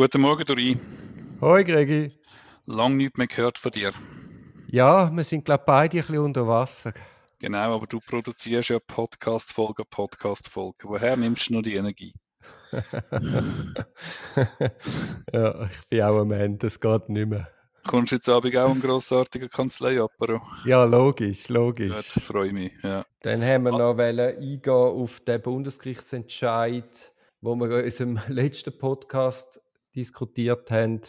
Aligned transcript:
Guten 0.00 0.22
Morgen, 0.22 0.46
Dori. 0.46 0.78
Hoi, 1.42 1.62
Gregi. 1.62 2.10
Lang 2.64 2.96
nichts 2.96 3.18
mehr 3.18 3.26
gehört 3.26 3.58
von 3.58 3.70
dir. 3.70 3.92
Ja, 4.68 5.14
wir 5.14 5.24
sind, 5.24 5.44
glaube 5.44 5.60
ich, 5.60 5.66
beide 5.66 5.98
ein 5.98 6.00
bisschen 6.00 6.18
unter 6.20 6.48
Wasser. 6.48 6.94
Genau, 7.38 7.74
aber 7.74 7.86
du 7.86 8.00
produzierst 8.00 8.70
ja 8.70 8.78
Podcast-Folge, 8.78 9.84
Podcast-Folge. 9.84 10.84
Woher 10.84 11.18
nimmst 11.18 11.50
du 11.50 11.52
noch 11.52 11.60
die 11.60 11.74
Energie? 11.74 12.14
ja, 15.34 15.68
ich 15.70 15.88
bin 15.90 16.00
auch 16.00 16.20
am 16.20 16.32
Ende, 16.32 16.68
es 16.68 16.80
geht 16.80 17.10
nicht 17.10 17.28
mehr. 17.28 17.50
Kommst 17.86 18.12
du 18.12 18.16
jetzt 18.16 18.28
Abend 18.30 18.56
auch 18.56 18.70
einen 18.70 18.80
grossartigen 18.80 19.50
Kanzlei-Apero? 19.50 20.40
Ja, 20.64 20.84
logisch, 20.84 21.50
logisch. 21.50 22.14
Gut, 22.14 22.24
freue 22.24 22.54
mich, 22.54 22.72
ja. 22.82 23.04
Dann 23.20 23.44
haben 23.44 23.64
wir 23.64 23.72
noch 23.72 23.98
eingehen 23.98 24.72
auf 24.72 25.20
den 25.20 25.42
Bundesgerichtsentscheid, 25.42 27.12
wo 27.42 27.54
wir 27.54 27.80
in 27.80 27.84
unserem 27.84 28.18
letzten 28.28 28.78
Podcast 28.78 29.60
diskutiert 29.94 30.70
haben. 30.70 31.02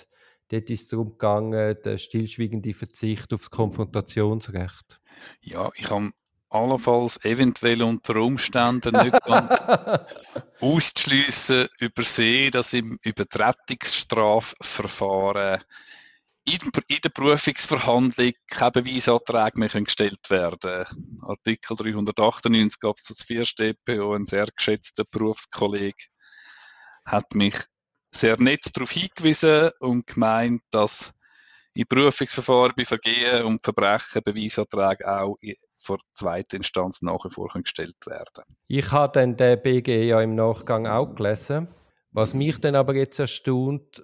Dort 0.50 0.70
ist 0.70 0.84
es 0.84 0.90
darum 0.90 1.12
gegangen, 1.12 1.78
der 1.84 1.98
stillschweigende 1.98 2.74
Verzicht 2.74 3.34
auf 3.34 3.42
das 3.42 3.50
Konfrontationsrecht. 3.50 5.02
Ja, 5.42 5.70
ich 5.76 5.90
habe 5.90 6.12
allenfalls 6.50 7.24
eventuell 7.24 7.82
unter 7.82 8.18
Umständen 8.18 8.94
nicht 9.04 9.24
ganz 9.24 9.62
auszuschliessen, 10.60 11.70
übersehen, 11.80 12.52
dass 12.52 12.74
im 12.74 13.00
Übertretungsstrafverfahren 13.02 15.64
in, 16.44 17.02
der 17.02 17.10
Prüfungsverhandlung 17.10 18.34
keine 18.48 18.72
Beweisanträge 18.72 19.60
mehr 19.60 19.70
gestellt 19.70 20.30
werden 20.30 21.20
Artikel 21.22 21.78
398 21.78 22.84
Absatz 22.84 23.24
4 23.24 23.46
StPO, 23.46 24.14
ein 24.14 24.26
sehr 24.26 24.48
geschätzter 24.56 25.04
Berufskollege, 25.10 26.06
hat 27.06 27.36
mich 27.36 27.56
sehr 28.14 28.40
nett 28.40 28.66
darauf 28.74 28.92
hingewiesen 28.92 29.72
und 29.80 30.08
gemeint, 30.08 30.62
dass 30.72 31.14
in 31.74 31.88
Prüfungsverfahren 31.88 32.74
bei 32.76 32.86
Vergehen 32.86 33.46
und 33.46 33.64
Verbrechen 33.64 34.22
Beweisanträge 34.24 35.08
auch 35.10 35.38
vor 35.78 36.00
zweiter 36.14 36.58
Instanz 36.58 37.02
nach 37.02 37.24
wie 37.26 37.30
vor 37.30 37.50
gestellt 37.54 38.06
werden. 38.06 38.44
Ich 38.68 38.92
habe 38.92 39.14
dann 39.14 39.38
den 39.38 39.62
BG 39.62 40.08
ja 40.08 40.22
im 40.22 40.36
Nachgang 40.36 40.86
auch 40.86 41.16
gelesen. 41.16 41.70
Was 42.12 42.34
mich 42.34 42.60
dann 42.60 42.76
aber 42.76 42.96
jetzt 42.96 43.20
erstaunt, 43.20 44.04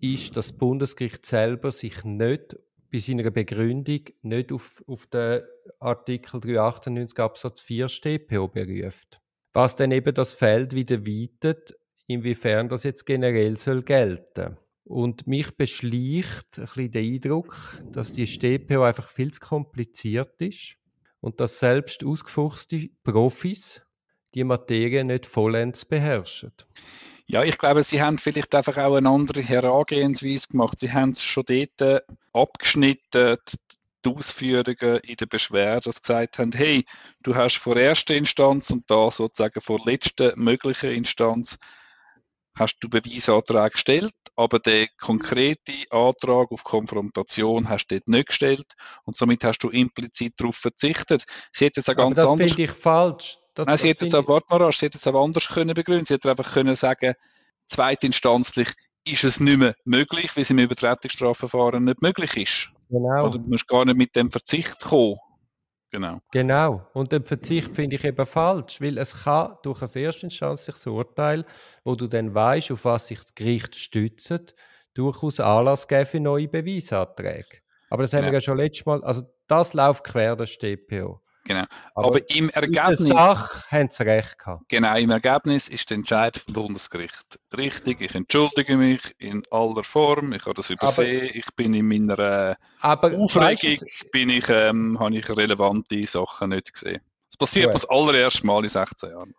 ist, 0.00 0.36
dass 0.36 0.48
das 0.48 0.58
Bundesgericht 0.58 1.24
selber 1.24 1.70
sich 1.70 2.02
nicht 2.04 2.56
bei 2.90 2.98
seiner 2.98 3.30
Begründung 3.30 4.00
nicht 4.22 4.52
auf, 4.52 4.82
auf 4.86 5.06
den 5.06 5.42
Artikel 5.78 6.40
398 6.40 7.18
Absatz 7.18 7.60
4 7.60 7.88
StPO 7.88 8.48
beruft. 8.48 9.20
Was 9.52 9.76
dann 9.76 9.92
eben 9.92 10.12
das 10.14 10.32
Feld 10.32 10.74
wieder 10.74 11.06
weitet, 11.06 11.74
inwiefern 12.06 12.68
das 12.68 12.84
jetzt 12.84 13.06
generell 13.06 13.56
soll 13.56 13.82
gelten. 13.82 14.56
Und 14.84 15.26
mich 15.26 15.56
beschleicht 15.56 16.58
ein 16.58 16.64
bisschen 16.64 16.90
der 16.90 17.02
Eindruck, 17.02 17.80
dass 17.92 18.12
die 18.12 18.26
StPO 18.26 18.82
einfach 18.82 19.08
viel 19.08 19.32
zu 19.32 19.40
kompliziert 19.40 20.40
ist 20.42 20.76
und 21.20 21.40
dass 21.40 21.58
selbst 21.58 22.04
ausgefuchste 22.04 22.90
Profis 23.02 23.80
die 24.34 24.44
Materie 24.44 25.04
nicht 25.04 25.24
vollends 25.24 25.86
beherrschen. 25.86 26.52
Ja, 27.26 27.42
ich 27.42 27.56
glaube, 27.56 27.82
sie 27.82 28.02
haben 28.02 28.18
vielleicht 28.18 28.54
einfach 28.54 28.76
auch 28.76 28.96
eine 28.96 29.08
andere 29.08 29.40
Herangehensweise 29.40 30.48
gemacht. 30.48 30.78
Sie 30.78 30.92
haben 30.92 31.10
es 31.10 31.22
schon 31.22 31.44
dort 31.46 31.80
äh, 31.80 32.00
abgeschnitten, 32.34 33.38
die 34.04 34.10
Ausführungen 34.10 34.98
in 34.98 35.16
der 35.16 35.26
Beschwerde, 35.26 35.80
dass 35.84 35.96
sie 35.96 36.02
gesagt 36.02 36.38
haben, 36.38 36.52
hey, 36.52 36.84
du 37.22 37.34
hast 37.34 37.56
vor 37.56 37.76
erster 37.76 38.14
Instanz 38.14 38.68
und 38.70 38.90
da 38.90 39.10
sozusagen 39.10 39.62
vor 39.62 39.80
letzter 39.86 40.34
möglichen 40.36 40.90
Instanz 40.90 41.58
hast 42.56 42.78
du 42.80 42.88
Beweisanträge 42.88 43.70
gestellt, 43.70 44.14
aber 44.36 44.58
der 44.58 44.88
konkrete 45.00 45.72
Antrag 45.90 46.50
auf 46.50 46.64
Konfrontation 46.64 47.68
hast 47.68 47.86
du 47.88 47.96
dort 47.96 48.08
nicht 48.08 48.28
gestellt 48.28 48.74
und 49.04 49.16
somit 49.16 49.44
hast 49.44 49.58
du 49.58 49.70
implizit 49.70 50.34
darauf 50.36 50.56
verzichtet. 50.56 51.24
Sie 51.52 51.66
hätte 51.66 51.80
jetzt 51.80 51.90
auch 51.90 51.96
ganz 51.96 52.18
aber 52.18 52.36
das 52.36 52.50
finde 52.50 52.62
ich 52.62 52.70
falsch. 52.70 53.38
Das, 53.54 53.66
Nein, 53.66 53.78
sie 53.78 53.88
hätte 53.88 54.04
jetzt 54.04 54.14
auch, 54.14 54.26
warte 54.26 54.46
mal, 54.50 54.72
sie 54.72 54.86
hätte 54.86 54.98
jetzt 54.98 55.06
auch 55.06 55.24
anders 55.24 55.48
können 55.48 55.74
begründen. 55.74 56.06
Sie 56.06 56.14
hätte 56.14 56.30
einfach 56.30 56.52
können 56.52 56.74
sagen, 56.74 57.14
zweitinstanzlich 57.66 58.72
ist 59.06 59.24
es 59.24 59.38
nicht 59.38 59.58
mehr 59.58 59.74
möglich, 59.84 60.34
weil 60.34 60.42
es 60.42 60.50
im 60.50 60.58
Übertretungsstrafverfahren 60.58 61.84
nicht 61.84 62.02
möglich 62.02 62.36
ist. 62.36 62.70
Genau. 62.90 63.28
Oder 63.28 63.38
du 63.38 63.48
musst 63.48 63.68
gar 63.68 63.84
nicht 63.84 63.96
mit 63.96 64.16
dem 64.16 64.30
Verzicht 64.30 64.80
kommen. 64.80 65.18
Genau. 65.94 66.18
Genau. 66.32 66.84
Und 66.92 67.12
den 67.12 67.24
Verzicht 67.24 67.72
finde 67.72 67.94
ich 67.94 68.04
eben 68.04 68.26
falsch, 68.26 68.80
weil 68.80 68.98
es 68.98 69.22
kann 69.22 69.56
durch 69.62 69.80
ein 69.80 70.02
erstinstanzliches 70.02 70.88
Urteil, 70.88 71.44
wo 71.84 71.94
du 71.94 72.08
dann 72.08 72.34
weißt, 72.34 72.72
auf 72.72 72.84
was 72.84 73.06
sich 73.06 73.20
das 73.20 73.32
Gericht 73.36 73.76
stützt, 73.76 74.56
durchaus 74.94 75.38
Anlass 75.38 75.86
geben 75.86 76.06
für 76.06 76.18
neue 76.18 76.48
Beweisanträge. 76.48 77.58
Aber 77.90 78.02
das 78.02 78.12
haben 78.12 78.24
ja. 78.24 78.30
wir 78.32 78.34
ja 78.34 78.40
schon 78.40 78.56
letztes 78.56 78.84
Mal, 78.84 79.04
also 79.04 79.22
das 79.46 79.72
läuft 79.72 80.02
quer 80.02 80.34
der 80.34 80.46
StPO. 80.46 81.20
Genau. 81.44 81.64
Aber, 81.94 82.06
Aber 82.06 82.30
im 82.30 82.48
Ergebnis. 82.50 83.00
In 83.00 83.08
der 83.08 83.16
Sache 83.16 83.70
haben 83.70 83.88
sie 83.90 84.02
recht 84.02 84.38
gehabt. 84.38 84.68
Genau, 84.68 84.96
im 84.96 85.10
Ergebnis 85.10 85.68
ist 85.68 85.90
der 85.90 85.96
Entscheid 85.96 86.38
vom 86.38 86.54
Bundesgericht 86.54 87.38
richtig. 87.56 88.00
Ich 88.00 88.14
entschuldige 88.14 88.76
mich 88.76 89.14
in 89.18 89.42
aller 89.50 89.84
Form. 89.84 90.32
Ich 90.32 90.44
habe 90.46 90.54
das 90.54 90.70
übersehen. 90.70 91.20
Aber, 91.20 91.36
ich 91.36 91.46
bin 91.54 91.74
in 91.74 91.86
meiner 91.86 92.56
aber, 92.80 93.16
Aufregung, 93.18 93.72
weißt, 93.72 94.10
bin 94.10 94.30
ich, 94.30 94.48
ähm, 94.48 94.98
habe 94.98 95.16
ich 95.16 95.28
relevante 95.28 96.06
Sachen 96.06 96.50
nicht 96.50 96.72
gesehen. 96.72 97.00
Das 97.28 97.36
passiert 97.36 97.72
gut. 97.72 97.74
das 97.74 97.90
allererste 97.90 98.46
Mal 98.46 98.62
in 98.62 98.68
16 98.68 99.10
Jahren. 99.10 99.34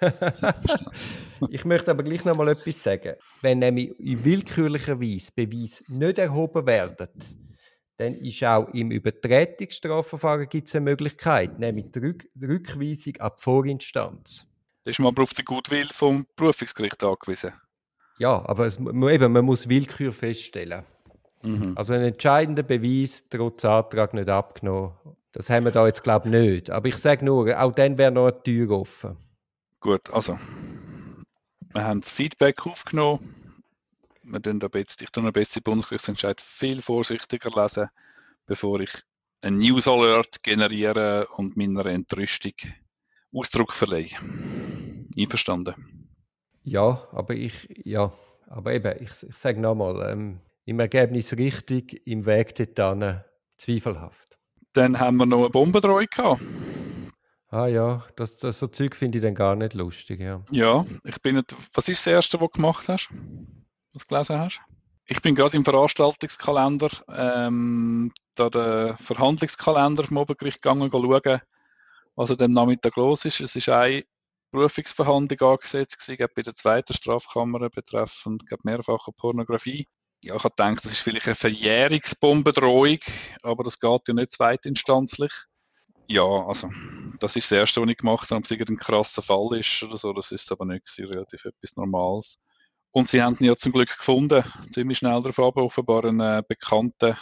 ich 1.50 1.64
möchte 1.64 1.92
aber 1.92 2.02
gleich 2.02 2.24
noch 2.24 2.36
mal 2.36 2.48
etwas 2.48 2.82
sagen. 2.82 3.14
Wenn 3.42 3.60
nämlich 3.60 3.98
in 4.00 4.24
willkürlicher 4.24 5.00
Weise 5.00 5.30
Beweise 5.34 5.84
nicht 5.86 6.18
erhoben 6.18 6.66
werden, 6.66 7.08
dann 7.98 8.14
ist 8.14 8.44
auch 8.44 8.68
im 8.68 8.92
Übertretungsstrafverfahren 8.92 10.48
gibt 10.48 10.68
es 10.68 10.74
eine 10.76 10.84
Möglichkeit, 10.84 11.58
nämlich 11.58 11.90
die 11.90 11.98
Rück 11.98 12.28
Rückweisung 12.40 13.16
an 13.18 13.32
die 13.36 13.42
Vorinstanz. 13.42 14.46
Das 14.84 14.92
ist 14.92 14.98
man 15.00 15.08
aber 15.08 15.24
auf 15.24 15.34
den 15.34 15.44
Gutwill 15.44 15.88
vom 15.92 16.24
Prüfungsgericht 16.36 17.02
angewiesen. 17.02 17.52
Ja, 18.18 18.48
aber 18.48 18.66
es, 18.66 18.78
eben, 18.78 19.32
man 19.32 19.44
muss 19.44 19.68
Willkür 19.68 20.12
feststellen. 20.12 20.84
Mhm. 21.42 21.72
Also 21.76 21.94
ein 21.94 22.02
entscheidender 22.02 22.62
Beweis, 22.62 23.24
trotz 23.28 23.64
Antrag 23.64 24.14
nicht 24.14 24.28
abgenommen. 24.28 24.92
Das 25.32 25.50
haben 25.50 25.64
wir 25.64 25.72
da 25.72 25.86
jetzt, 25.86 26.02
glaube 26.04 26.28
ich, 26.28 26.32
nicht. 26.32 26.70
Aber 26.70 26.88
ich 26.88 26.96
sage 26.96 27.24
nur, 27.24 27.60
auch 27.60 27.72
dann 27.72 27.98
wäre 27.98 28.12
noch 28.12 28.28
eine 28.28 28.42
Tür 28.42 28.70
offen. 28.70 29.16
Gut, 29.80 30.08
also, 30.10 30.38
wir 31.72 31.84
haben 31.84 32.00
das 32.00 32.10
Feedback 32.10 32.64
aufgenommen 32.64 33.34
wir 34.30 34.42
tun 34.42 34.60
da 34.60 34.68
jetzt, 34.74 35.02
ich 35.02 35.10
tue 35.10 35.30
jetzt 35.34 35.56
den 35.56 35.62
Bundesgerichtsentscheid 35.62 36.40
viel 36.40 36.82
vorsichtiger 36.82 37.50
lesen, 37.50 37.88
bevor 38.46 38.80
ich 38.80 38.92
einen 39.42 39.58
News 39.58 39.86
Alert 39.88 40.42
generiere 40.42 41.28
und 41.36 41.56
meiner 41.56 41.86
Entrüstung 41.86 42.52
Ausdruck 43.32 43.72
verleihe. 43.72 44.16
Einverstanden? 45.16 45.74
Ja, 46.62 47.08
aber 47.12 47.34
ich, 47.34 47.68
ja, 47.84 48.12
aber 48.46 48.72
eben, 48.72 49.02
ich, 49.02 49.22
ich 49.22 49.34
sage 49.34 49.60
nochmal, 49.60 50.10
ähm, 50.10 50.40
im 50.64 50.80
Ergebnis 50.80 51.32
richtig, 51.32 52.06
im 52.06 52.26
Weg 52.26 52.54
dorthin 52.74 53.20
zweifelhaft. 53.56 54.38
Dann 54.72 54.98
haben 54.98 55.16
wir 55.16 55.26
noch 55.26 55.40
eine 55.40 55.50
Bombendrohung 55.50 56.06
gehabt. 56.10 56.42
Ah 57.50 57.66
ja, 57.66 58.04
das, 58.16 58.36
das 58.36 58.58
so 58.58 58.66
Zeug 58.66 58.94
finde 58.94 59.18
ich 59.18 59.24
dann 59.24 59.34
gar 59.34 59.56
nicht 59.56 59.72
lustig, 59.72 60.20
ja. 60.20 60.44
Ja, 60.50 60.84
ich 61.04 61.20
bin 61.22 61.36
nicht, 61.36 61.56
was 61.72 61.88
ist 61.88 62.06
das 62.06 62.12
Erste, 62.12 62.40
was 62.40 62.48
du 62.48 62.52
gemacht 62.52 62.88
hast? 62.88 63.08
Das 63.92 64.06
gelesen 64.06 64.38
hast. 64.38 64.60
Ich 65.06 65.22
bin 65.22 65.34
gerade 65.34 65.56
im 65.56 65.64
Veranstaltungskalender, 65.64 66.90
ähm, 67.08 68.12
da 68.34 68.50
den 68.50 68.96
Verhandlungskalender 68.98 70.04
vom 70.04 70.18
Obergericht 70.18 70.60
gegangen, 70.60 70.90
schauen, 70.90 71.40
was 72.14 72.30
an 72.30 72.36
dem 72.36 72.52
Nachmittag 72.52 72.96
los 72.96 73.24
ist. 73.24 73.40
Es 73.40 73.56
ist 73.56 73.68
eine 73.68 74.04
Prüfungsverhandlung 74.50 75.52
angesetzt 75.52 75.98
gewesen, 75.98 76.26
bei 76.34 76.42
der 76.42 76.54
zweiten 76.54 76.92
Strafkammer 76.92 77.70
betreffend 77.70 78.44
mehrfache 78.64 79.12
Pornografie. 79.12 79.86
Ja, 80.20 80.36
ich 80.36 80.44
habe 80.44 80.54
gedacht, 80.54 80.84
das 80.84 80.92
ist 80.92 81.00
vielleicht 81.00 81.26
eine 81.26 81.36
Verjährungsbombendrohung, 81.36 82.98
aber 83.42 83.62
das 83.62 83.78
geht 83.78 84.08
ja 84.08 84.14
nicht 84.14 84.32
zweitinstanzlich. 84.32 85.32
Ja, 86.10 86.24
also, 86.24 86.70
das 87.20 87.36
ist 87.36 87.50
das 87.50 87.58
Erste, 87.58 87.82
was 87.82 87.90
ich 87.90 87.98
gemacht 87.98 88.30
habe. 88.30 88.38
Ob 88.38 88.44
es 88.44 88.50
ein 88.50 88.76
krasser 88.76 89.22
Fall 89.22 89.58
ist 89.58 89.82
oder 89.82 89.96
so, 89.96 90.12
das 90.12 90.32
ist 90.32 90.50
aber 90.50 90.64
nicht 90.64 90.86
gewesen, 90.86 91.12
relativ 91.12 91.44
etwas 91.44 91.76
Normales. 91.76 92.38
Und 92.90 93.08
sie 93.08 93.22
haben 93.22 93.36
ihn 93.38 93.46
ja 93.46 93.56
zum 93.56 93.72
Glück 93.72 93.96
gefunden, 93.96 94.44
ziemlich 94.70 94.98
schnell 94.98 95.20
darauf 95.20 95.38
aber 95.38 95.64
offenbar 95.64 96.04
einen 96.04 96.20
äh, 96.20 96.42
bekannten 96.46 97.16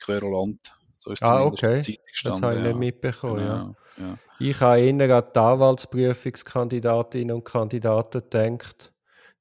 Querulant. 0.00 0.72
So 0.92 1.12
ist 1.12 1.22
ah, 1.22 1.44
okay. 1.44 1.98
Das 2.24 2.42
habe 2.42 2.56
ich 2.56 2.62
nicht 2.62 2.76
mitbekommen, 2.76 3.36
genau, 3.36 3.74
ja. 3.98 4.04
ja. 4.04 4.18
Ich 4.40 4.60
habe 4.60 4.80
eher 4.80 5.16
an 5.16 5.24
die 5.34 5.38
Anwaltsprüfungskandidatinnen 5.38 7.34
und 7.34 7.44
Kandidaten 7.44 8.22
gedacht, 8.22 8.92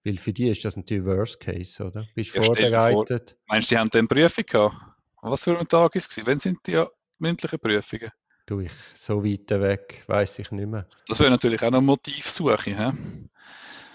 weil 0.04 0.18
für 0.18 0.34
die 0.34 0.50
ist 0.50 0.66
das 0.66 0.76
natürlich 0.76 1.06
Worst 1.06 1.40
Case, 1.40 1.84
oder? 1.84 2.08
Bist 2.16 2.34
ja, 2.36 2.42
vorbereitet. 2.42 3.32
Vor, 3.32 3.56
meinst 3.56 3.70
du, 3.70 3.76
die 3.76 3.80
haben 3.80 3.90
eine 3.94 4.08
Prüfung 4.08 4.46
gehabt? 4.46 4.76
Was 5.22 5.44
für 5.44 5.60
ein 5.60 5.68
Tag 5.68 5.96
ist 5.96 6.18
es? 6.18 6.26
Wann 6.26 6.40
sind 6.40 6.60
die 6.66 6.72
ja 6.72 6.88
mündlichen 7.20 7.60
Prüfungen? 7.60 8.12
Du, 8.46 8.62
ich 8.62 8.72
so 8.96 9.24
weit 9.26 9.50
weg, 9.50 10.04
weiß 10.08 10.40
ich 10.40 10.52
nicht 10.52 10.70
mehr. 10.70 10.88
Das 11.08 11.20
wäre 11.20 11.30
natürlich 11.30 11.62
auch 11.64 11.72
noch 11.72 11.82
Motivsuche, 11.82 12.78
hä? 12.78 12.94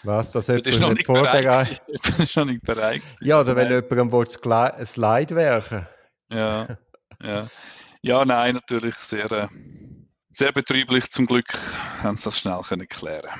Was, 0.04 0.32
dass 0.32 0.49
jemand 0.49 0.81
noch 0.81 0.94
nicht 0.94 1.06
vorbereitet 1.06 1.81
ist 2.19 2.37
noch 2.37 2.44
nicht 2.44 2.62
bereit 2.62 3.02
Ja, 3.20 3.40
oder 3.40 3.54
wenn 3.56 3.69
nein. 3.69 3.84
jemand 3.88 4.10
ein 4.78 4.87
Slide 4.87 5.34
werfen 5.34 5.87
Ja, 6.31 6.78
ja. 7.22 7.46
Ja, 8.04 8.25
nein, 8.25 8.54
natürlich 8.54 8.96
sehr, 8.96 9.31
äh, 9.31 9.49
sehr 10.31 10.50
betrieblich. 10.50 11.08
Zum 11.10 11.26
Glück 11.26 11.54
haben 12.02 12.16
sie 12.16 12.25
das 12.25 12.38
schnell 12.38 12.62
können 12.62 12.88
klären 12.88 13.31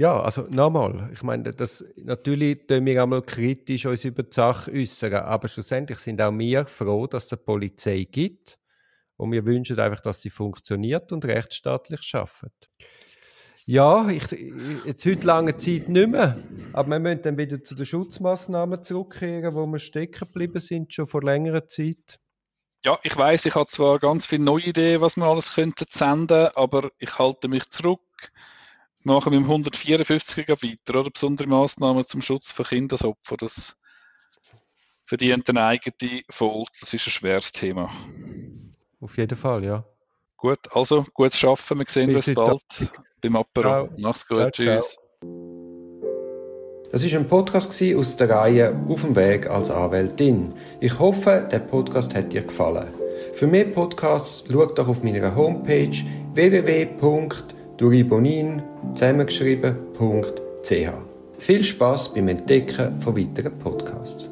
ja, 0.00 0.18
also 0.18 0.46
nochmal, 0.48 1.10
ich 1.12 1.22
meine, 1.22 1.52
das, 1.52 1.84
natürlich 1.96 2.66
tun 2.66 2.86
wir 2.86 3.02
einmal 3.02 3.20
kritisch 3.20 3.84
uns 3.84 4.02
über 4.06 4.22
die 4.22 4.32
Sache 4.32 4.72
äußern, 4.72 5.12
aber 5.12 5.46
schlussendlich 5.46 5.98
sind 5.98 6.22
auch 6.22 6.32
wir 6.32 6.64
froh, 6.64 7.06
dass 7.06 7.26
es 7.26 7.32
eine 7.34 7.42
Polizei 7.42 8.06
gibt 8.10 8.58
und 9.18 9.30
wir 9.30 9.44
wünschen 9.44 9.78
einfach, 9.78 10.00
dass 10.00 10.22
sie 10.22 10.30
funktioniert 10.30 11.12
und 11.12 11.26
rechtsstaatlich 11.26 12.00
schafft. 12.00 12.70
Ja, 13.66 14.08
ich, 14.08 14.30
jetzt 14.84 15.04
heute 15.04 15.26
lange 15.26 15.56
Zeit 15.56 15.88
nicht 15.88 16.08
mehr. 16.08 16.42
Aber 16.72 16.90
wir 16.90 16.98
müssen 16.98 17.22
dann 17.22 17.38
wieder 17.38 17.62
zu 17.62 17.74
den 17.74 17.86
Schutzmaßnahmen 17.86 18.82
zurückkehren, 18.82 19.54
wo 19.54 19.66
wir 19.66 19.78
stecken 19.78 20.20
geblieben 20.20 20.60
sind, 20.60 20.92
schon 20.92 21.06
vor 21.06 21.22
längerer 21.22 21.66
Zeit. 21.68 22.18
Ja, 22.82 22.98
ich 23.02 23.16
weiß, 23.16 23.44
ich 23.44 23.54
habe 23.54 23.66
zwar 23.66 23.98
ganz 23.98 24.26
viele 24.26 24.42
neue 24.42 24.64
Ideen, 24.64 25.02
was 25.02 25.16
wir 25.16 25.26
alles 25.26 25.54
könnten 25.54 25.84
senden, 25.90 26.48
aber 26.54 26.90
ich 26.98 27.18
halte 27.18 27.48
mich 27.48 27.68
zurück. 27.68 28.00
Machen 29.04 29.32
wir 29.32 29.38
im 29.38 29.46
154er 29.46 30.62
weiter, 30.62 30.98
oder? 30.98 31.10
Besondere 31.10 31.48
Maßnahmen 31.48 32.04
zum 32.04 32.22
Schutz 32.22 32.52
von 32.52 32.66
Kindesopfern. 32.66 33.38
Das 33.38 33.76
verdient 35.04 35.48
eine 35.50 35.64
eigene 35.64 36.22
Folge. 36.30 36.70
Das 36.80 36.94
ist 36.94 37.06
ein 37.06 37.10
schweres 37.10 37.52
Thema. 37.52 37.90
Auf 39.00 39.16
jeden 39.16 39.36
Fall, 39.36 39.64
ja. 39.64 39.84
Gut, 40.40 40.58
also 40.72 41.04
gutes 41.12 41.38
Schaffen. 41.38 41.78
Wir 41.78 41.84
sehen 41.86 42.14
uns 42.14 42.32
bald 42.34 42.62
beim 43.20 43.36
Apero. 43.36 43.62
Ciao. 43.62 43.88
Mach's 43.98 44.26
gut. 44.26 44.38
Ciao, 44.38 44.50
Tschüss. 44.50 44.96
Das 46.92 47.04
ist 47.04 47.14
ein 47.14 47.28
Podcast 47.28 47.80
aus 47.96 48.16
der 48.16 48.30
Reihe 48.30 48.74
Auf 48.88 49.02
dem 49.02 49.14
Weg 49.14 49.48
als 49.48 49.70
Anwältin. 49.70 50.50
Ich 50.80 50.98
hoffe, 50.98 51.46
der 51.52 51.60
Podcast 51.60 52.12
hat 52.14 52.32
dir 52.32 52.42
gefallen. 52.42 52.88
Für 53.34 53.46
mehr 53.46 53.66
Podcasts 53.66 54.42
schau 54.50 54.66
doch 54.66 54.88
auf 54.88 55.04
meiner 55.04 55.36
Homepage 55.36 55.96
www.duribonin 56.34 58.60
zusammengeschrieben.ch. 58.94 60.90
Viel 61.38 61.64
Spaß 61.64 62.14
beim 62.14 62.28
Entdecken 62.28 62.98
von 63.00 63.16
weiteren 63.16 63.58
Podcasts. 63.58 64.29